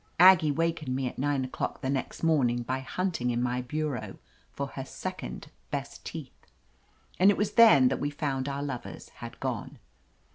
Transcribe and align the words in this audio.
Aggie 0.19 0.49
wakened 0.49 0.95
me 0.95 1.07
at 1.07 1.19
nine 1.19 1.45
o'clock 1.45 1.81
the 1.81 1.89
next 1.91 2.23
morning 2.23 2.63
by 2.63 2.79
hunting 2.79 3.29
in 3.29 3.39
my 3.39 3.61
bureau 3.61 4.17
for 4.51 4.65
her 4.69 4.83
sec 4.83 5.23
ond 5.23 5.51
best 5.69 6.03
teeth, 6.03 6.47
and 7.19 7.29
it 7.29 7.37
was 7.37 7.51
then 7.51 7.87
that 7.89 7.99
we 7.99 8.09
found 8.09 8.49
our 8.49 8.63
lovers 8.63 9.09
had 9.09 9.39
gone. 9.39 9.77